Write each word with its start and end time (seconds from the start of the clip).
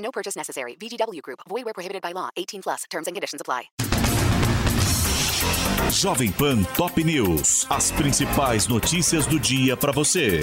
No 0.00 0.10
purchase 0.10 0.36
necessary. 0.36 0.76
VGW 0.80 1.22
Group. 1.22 1.40
Void 1.48 1.64
where 1.64 1.74
prohibited 1.74 2.02
by 2.02 2.12
law. 2.12 2.30
18 2.36 2.62
plus. 2.62 2.84
Terms 2.90 3.06
and 3.06 3.14
conditions 3.14 3.40
apply. 3.40 3.70
Jovem 5.90 6.32
Pan 6.32 6.64
Top 6.74 6.96
News. 6.98 7.66
As 7.70 7.90
principais 7.92 8.68
notícias 8.68 9.26
do 9.26 9.38
dia 9.38 9.76
para 9.76 9.92
você. 9.92 10.40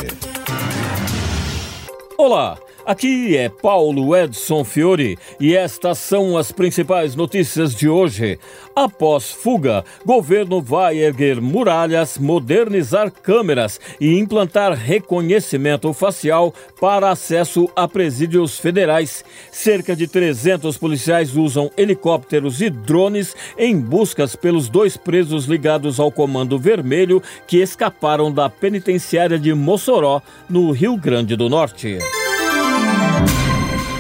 Olá, 2.18 2.58
aqui 2.88 3.36
é 3.36 3.50
Paulo 3.50 4.16
Edson 4.16 4.64
Fiore 4.64 5.20
e 5.40 5.54
estas 5.54 5.98
são 5.98 6.38
as 6.38 6.54
principais 6.54 7.16
notícias 7.16 7.76
de 7.76 7.90
hoje. 7.90 8.40
Após 8.74 9.30
fuga, 9.30 9.84
governo 10.06 10.62
vai 10.62 10.98
erguer 10.98 11.42
muralhas, 11.42 12.18
modernizar 12.18 13.12
câmeras 13.12 13.80
e 14.00 14.18
implantar 14.18 14.72
reconhecimento 14.74 15.92
facial 15.92 16.54
para 16.80 17.12
acesso 17.12 17.70
a 17.76 17.88
presídios 17.88 18.58
federais. 18.58 19.26
Cerca 19.52 19.94
de 19.94 20.08
300 20.08 20.78
policiais 20.78 21.36
usam 21.36 21.70
helicópteros 21.78 22.62
e 22.62 22.70
drones 22.70 23.36
em 23.58 23.78
buscas 23.78 24.36
pelos 24.36 24.70
dois 24.70 24.96
presos 24.96 25.46
ligados 25.46 26.00
ao 26.00 26.12
Comando 26.12 26.58
Vermelho 26.58 27.22
que 27.46 27.58
escaparam 27.58 28.32
da 28.32 28.50
penitenciária 28.50 29.38
de 29.38 29.54
Mossoró, 29.54 30.22
no 30.50 30.72
Rio 30.72 30.96
Grande 30.96 31.36
do 31.36 31.50
Norte. 31.50 31.98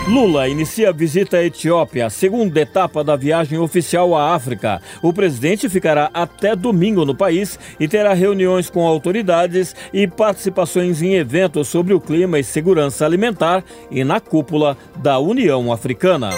Lula 0.08 0.47
inicia 0.47 0.89
a 0.89 0.94
visita 0.94 1.36
à 1.36 1.44
Etiópia, 1.44 2.09
segunda 2.09 2.61
etapa 2.61 3.03
da 3.03 3.17
viagem 3.17 3.59
oficial 3.59 4.16
à 4.16 4.33
África. 4.33 4.81
O 5.02 5.11
presidente 5.11 5.67
ficará 5.67 6.09
até 6.13 6.55
domingo 6.55 7.03
no 7.03 7.13
país 7.13 7.59
e 7.77 7.89
terá 7.89 8.13
reuniões 8.13 8.69
com 8.69 8.88
autoridades 8.88 9.75
e 9.91 10.08
participações 10.08 11.02
em 11.02 11.16
eventos 11.16 11.67
sobre 11.67 11.94
o 11.94 12.00
clima 12.00 12.39
e 12.39 12.44
segurança 12.44 13.05
alimentar 13.05 13.66
e 13.91 14.05
na 14.05 14.22
cúpula 14.22 14.78
da 14.95 15.19
União 15.19 15.73
Africana. 15.73 16.30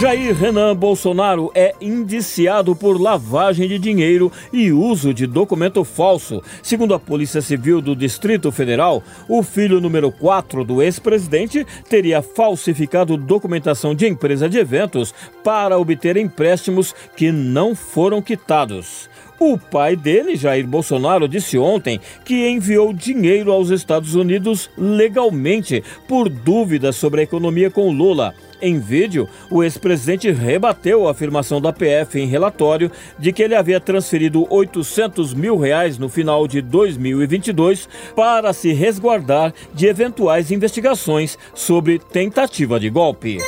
Jair 0.00 0.32
Renan 0.32 0.76
Bolsonaro 0.76 1.50
é 1.56 1.74
indiciado 1.80 2.76
por 2.76 3.00
lavagem 3.00 3.66
de 3.66 3.80
dinheiro 3.80 4.30
e 4.52 4.70
uso 4.70 5.12
de 5.12 5.26
documento 5.26 5.82
falso. 5.82 6.40
Segundo 6.62 6.94
a 6.94 7.00
Polícia 7.00 7.42
Civil 7.42 7.80
do 7.80 7.96
Distrito 7.96 8.52
Federal, 8.52 9.02
o 9.28 9.42
filho 9.42 9.80
número 9.80 10.12
4 10.12 10.64
do 10.64 10.80
ex-presidente 10.80 11.66
teria 11.88 12.22
falsificado 12.22 13.16
documentação 13.16 13.92
de 13.92 14.06
empresa 14.06 14.48
de 14.48 14.58
eventos 14.58 15.12
para 15.42 15.76
obter 15.76 16.16
empréstimos 16.16 16.94
que 17.16 17.32
não 17.32 17.74
foram 17.74 18.22
quitados. 18.22 19.10
O 19.40 19.56
pai 19.56 19.94
dele, 19.94 20.34
Jair 20.34 20.66
Bolsonaro, 20.66 21.28
disse 21.28 21.56
ontem 21.56 22.00
que 22.24 22.48
enviou 22.48 22.92
dinheiro 22.92 23.52
aos 23.52 23.70
Estados 23.70 24.14
Unidos 24.14 24.68
legalmente 24.76 25.82
por 26.08 26.28
dúvidas 26.28 26.96
sobre 26.96 27.20
a 27.20 27.24
economia 27.24 27.70
com 27.70 27.92
Lula. 27.92 28.34
Em 28.60 28.80
vídeo, 28.80 29.28
o 29.48 29.62
ex-presidente 29.62 30.32
rebateu 30.32 31.06
a 31.06 31.12
afirmação 31.12 31.60
da 31.60 31.72
PF 31.72 32.18
em 32.18 32.26
relatório 32.26 32.90
de 33.16 33.32
que 33.32 33.40
ele 33.40 33.54
havia 33.54 33.78
transferido 33.78 34.44
800 34.50 35.32
mil 35.32 35.56
reais 35.56 35.96
no 35.96 36.08
final 36.08 36.48
de 36.48 36.60
2022 36.60 37.88
para 38.16 38.52
se 38.52 38.72
resguardar 38.72 39.54
de 39.72 39.86
eventuais 39.86 40.50
investigações 40.50 41.38
sobre 41.54 42.00
tentativa 42.00 42.80
de 42.80 42.90
golpe. 42.90 43.38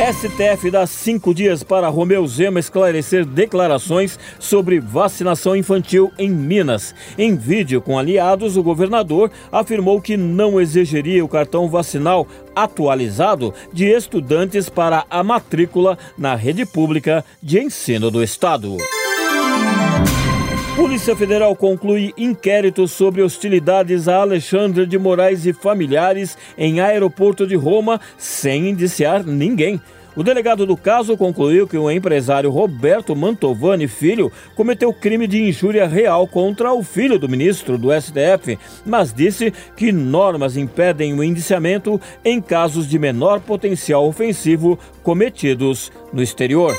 STF 0.00 0.70
dá 0.70 0.86
cinco 0.86 1.34
dias 1.34 1.62
para 1.62 1.90
Romeu 1.90 2.26
Zema 2.26 2.58
esclarecer 2.58 3.22
declarações 3.22 4.18
sobre 4.38 4.80
vacinação 4.80 5.54
infantil 5.54 6.10
em 6.18 6.30
Minas. 6.30 6.94
Em 7.18 7.36
vídeo 7.36 7.82
com 7.82 7.98
aliados, 7.98 8.56
o 8.56 8.62
governador 8.62 9.30
afirmou 9.52 10.00
que 10.00 10.16
não 10.16 10.58
exigiria 10.58 11.22
o 11.22 11.28
cartão 11.28 11.68
vacinal 11.68 12.26
atualizado 12.56 13.52
de 13.74 13.84
estudantes 13.84 14.70
para 14.70 15.04
a 15.10 15.22
matrícula 15.22 15.98
na 16.16 16.34
rede 16.34 16.64
pública 16.64 17.22
de 17.42 17.60
ensino 17.60 18.10
do 18.10 18.22
Estado. 18.22 18.78
Polícia 20.76 21.16
Federal 21.16 21.54
conclui 21.56 22.14
inquérito 22.16 22.86
sobre 22.86 23.22
hostilidades 23.22 24.08
a 24.08 24.16
Alexandre 24.16 24.86
de 24.86 24.98
Moraes 24.98 25.44
e 25.44 25.52
familiares 25.52 26.38
em 26.56 26.80
aeroporto 26.80 27.46
de 27.46 27.56
Roma 27.56 28.00
sem 28.16 28.68
indiciar 28.68 29.24
ninguém. 29.24 29.80
O 30.16 30.22
delegado 30.22 30.66
do 30.66 30.76
caso 30.76 31.16
concluiu 31.16 31.68
que 31.68 31.76
o 31.76 31.90
empresário 31.90 32.50
Roberto 32.50 33.14
Mantovani 33.14 33.86
Filho 33.86 34.32
cometeu 34.56 34.92
crime 34.92 35.26
de 35.26 35.42
injúria 35.42 35.86
real 35.86 36.26
contra 36.26 36.72
o 36.72 36.82
filho 36.82 37.18
do 37.18 37.28
ministro 37.28 37.78
do 37.78 37.88
STF, 37.92 38.58
mas 38.84 39.12
disse 39.12 39.52
que 39.76 39.92
normas 39.92 40.56
impedem 40.56 41.14
o 41.14 41.22
indiciamento 41.22 42.00
em 42.24 42.40
casos 42.40 42.88
de 42.88 42.98
menor 42.98 43.40
potencial 43.40 44.06
ofensivo 44.06 44.78
cometidos 45.02 45.92
no 46.12 46.22
exterior. 46.22 46.74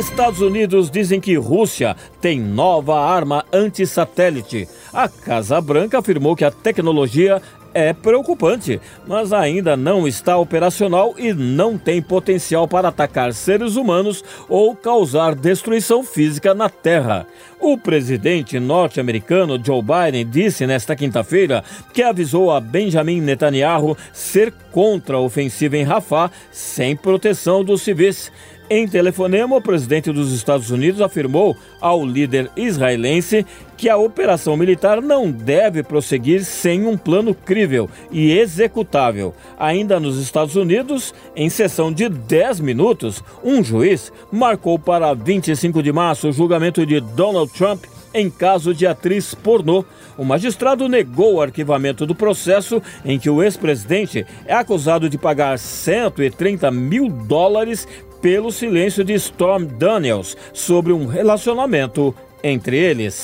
Estados 0.00 0.40
Unidos 0.40 0.90
dizem 0.90 1.20
que 1.20 1.36
Rússia 1.36 1.94
tem 2.22 2.40
nova 2.40 2.98
arma 2.98 3.44
anti-satélite. 3.52 4.66
A 4.94 5.06
Casa 5.06 5.60
Branca 5.60 5.98
afirmou 5.98 6.34
que 6.34 6.42
a 6.42 6.50
tecnologia 6.50 7.42
é 7.74 7.92
preocupante, 7.92 8.80
mas 9.06 9.30
ainda 9.30 9.76
não 9.76 10.08
está 10.08 10.38
operacional 10.38 11.14
e 11.18 11.34
não 11.34 11.76
tem 11.76 12.00
potencial 12.00 12.66
para 12.66 12.88
atacar 12.88 13.34
seres 13.34 13.76
humanos 13.76 14.24
ou 14.48 14.74
causar 14.74 15.34
destruição 15.34 16.02
física 16.02 16.54
na 16.54 16.70
Terra. 16.70 17.26
O 17.60 17.76
presidente 17.76 18.58
norte-americano 18.58 19.62
Joe 19.62 19.82
Biden 19.82 20.26
disse 20.26 20.66
nesta 20.66 20.96
quinta-feira 20.96 21.62
que 21.92 22.02
avisou 22.02 22.50
a 22.50 22.58
Benjamin 22.58 23.20
Netanyahu 23.20 23.94
ser 24.14 24.50
contra 24.72 25.18
a 25.18 25.20
ofensiva 25.20 25.76
em 25.76 25.84
Rafah 25.84 26.30
sem 26.50 26.96
proteção 26.96 27.62
dos 27.62 27.82
civis. 27.82 28.32
Em 28.72 28.86
telefonema, 28.86 29.56
o 29.56 29.60
presidente 29.60 30.12
dos 30.12 30.32
Estados 30.32 30.70
Unidos 30.70 31.00
afirmou 31.00 31.56
ao 31.80 32.06
líder 32.06 32.48
israelense 32.56 33.44
que 33.76 33.88
a 33.88 33.96
operação 33.96 34.56
militar 34.56 35.02
não 35.02 35.28
deve 35.28 35.82
prosseguir 35.82 36.44
sem 36.44 36.86
um 36.86 36.96
plano 36.96 37.34
crível 37.34 37.90
e 38.12 38.30
executável. 38.38 39.34
Ainda 39.58 39.98
nos 39.98 40.18
Estados 40.18 40.54
Unidos, 40.54 41.12
em 41.34 41.50
sessão 41.50 41.92
de 41.92 42.08
10 42.08 42.60
minutos, 42.60 43.24
um 43.42 43.64
juiz 43.64 44.12
marcou 44.30 44.78
para 44.78 45.14
25 45.14 45.82
de 45.82 45.90
março 45.92 46.28
o 46.28 46.32
julgamento 46.32 46.86
de 46.86 47.00
Donald 47.00 47.52
Trump 47.52 47.84
em 48.14 48.30
caso 48.30 48.72
de 48.72 48.86
atriz 48.86 49.34
pornô. 49.34 49.84
O 50.16 50.24
magistrado 50.24 50.88
negou 50.88 51.34
o 51.34 51.42
arquivamento 51.42 52.06
do 52.06 52.14
processo 52.14 52.80
em 53.04 53.18
que 53.18 53.30
o 53.30 53.42
ex-presidente 53.42 54.24
é 54.46 54.54
acusado 54.54 55.08
de 55.08 55.18
pagar 55.18 55.58
130 55.58 56.70
mil 56.70 57.08
dólares 57.08 57.86
pelo 58.20 58.52
silêncio 58.52 59.04
de 59.04 59.14
Storm 59.14 59.64
Daniels 59.64 60.36
sobre 60.52 60.92
um 60.92 61.06
relacionamento 61.06 62.14
entre 62.42 62.76
eles. 62.76 63.22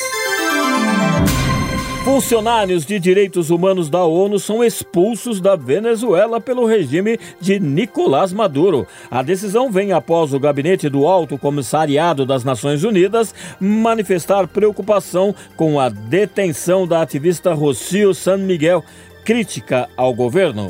Funcionários 2.06 2.86
de 2.86 3.00
direitos 3.00 3.50
humanos 3.50 3.90
da 3.90 4.04
ONU 4.04 4.38
são 4.38 4.62
expulsos 4.62 5.40
da 5.40 5.56
Venezuela 5.56 6.40
pelo 6.40 6.64
regime 6.64 7.18
de 7.40 7.58
Nicolás 7.58 8.32
Maduro. 8.32 8.86
A 9.10 9.24
decisão 9.24 9.72
vem 9.72 9.92
após 9.92 10.32
o 10.32 10.38
gabinete 10.38 10.88
do 10.88 11.04
Alto 11.04 11.36
Comissariado 11.36 12.24
das 12.24 12.44
Nações 12.44 12.84
Unidas 12.84 13.34
manifestar 13.58 14.46
preocupação 14.46 15.34
com 15.56 15.80
a 15.80 15.88
detenção 15.88 16.86
da 16.86 17.02
ativista 17.02 17.52
Rocio 17.52 18.14
San 18.14 18.38
Miguel, 18.38 18.84
crítica 19.24 19.88
ao 19.96 20.14
governo. 20.14 20.68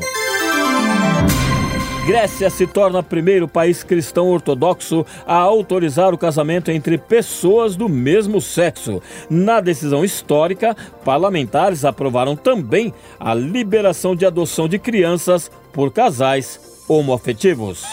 Grécia 2.07 2.49
se 2.49 2.65
torna 2.65 2.99
o 2.99 3.03
primeiro 3.03 3.49
país 3.49 3.83
cristão 3.83 4.29
ortodoxo 4.29 5.05
a 5.25 5.35
autorizar 5.35 6.13
o 6.13 6.17
casamento 6.17 6.71
entre 6.71 6.97
pessoas 6.97 7.75
do 7.75 7.89
mesmo 7.89 8.39
sexo. 8.39 9.01
Na 9.29 9.59
decisão 9.59 10.05
histórica, 10.05 10.73
parlamentares 11.03 11.83
aprovaram 11.83 12.33
também 12.33 12.93
a 13.19 13.33
liberação 13.33 14.15
de 14.15 14.25
adoção 14.25 14.69
de 14.69 14.79
crianças 14.79 15.51
por 15.73 15.91
casais 15.91 16.85
homoafetivos. 16.87 17.83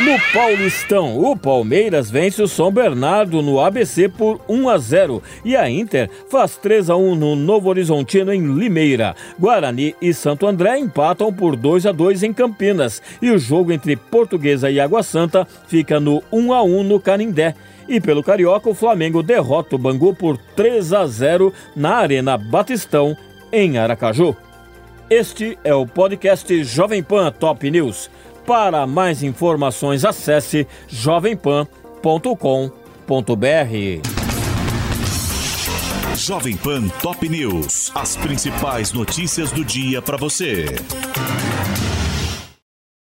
No 0.00 0.16
Paulistão, 0.32 1.18
o 1.18 1.36
Palmeiras 1.36 2.08
vence 2.08 2.40
o 2.40 2.46
São 2.46 2.70
Bernardo 2.70 3.42
no 3.42 3.58
ABC 3.58 4.08
por 4.08 4.40
1 4.48 4.68
a 4.68 4.78
0 4.78 5.20
e 5.44 5.56
a 5.56 5.68
Inter 5.68 6.08
faz 6.30 6.56
3 6.56 6.88
a 6.88 6.96
1 6.96 7.16
no 7.16 7.34
Novo 7.34 7.68
Horizontino 7.68 8.32
em 8.32 8.40
Limeira. 8.40 9.16
Guarani 9.40 9.96
e 10.00 10.14
Santo 10.14 10.46
André 10.46 10.78
empatam 10.78 11.32
por 11.32 11.56
2 11.56 11.84
a 11.84 11.90
2 11.90 12.22
em 12.22 12.32
Campinas 12.32 13.02
e 13.20 13.28
o 13.28 13.38
jogo 13.38 13.72
entre 13.72 13.96
Portuguesa 13.96 14.70
e 14.70 14.78
Água 14.78 15.02
Santa 15.02 15.44
fica 15.66 15.98
no 15.98 16.22
1 16.30 16.52
a 16.52 16.62
1 16.62 16.84
no 16.84 17.00
Canindé. 17.00 17.56
E 17.88 18.00
pelo 18.00 18.22
Carioca, 18.22 18.70
o 18.70 18.74
Flamengo 18.74 19.20
derrota 19.20 19.74
o 19.74 19.78
Bangu 19.78 20.14
por 20.14 20.36
3 20.54 20.92
a 20.92 21.06
0 21.08 21.52
na 21.74 21.96
Arena 21.96 22.38
Batistão 22.38 23.16
em 23.50 23.78
Aracaju. 23.78 24.36
Este 25.10 25.58
é 25.64 25.74
o 25.74 25.86
podcast 25.86 26.62
Jovem 26.62 27.02
Pan 27.02 27.32
Top 27.32 27.68
News. 27.68 28.08
Para 28.48 28.86
mais 28.86 29.22
informações, 29.22 30.06
acesse 30.06 30.66
jovempan.com.br. 30.88 31.68
Jovem 36.16 36.56
Pan 36.56 36.88
Top 37.02 37.28
News. 37.28 37.92
As 37.94 38.16
principais 38.16 38.94
notícias 38.94 39.52
do 39.52 39.62
dia 39.62 40.00
para 40.00 40.16
você. 40.16 40.64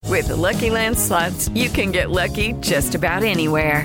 With 0.08 0.28
the 0.28 0.36
Lucky 0.36 0.70
Land 0.70 0.96
slots, 0.96 1.50
you 1.54 1.68
can 1.68 1.92
get 1.92 2.08
lucky 2.08 2.54
just 2.62 2.94
about 2.94 3.22
anywhere. 3.22 3.84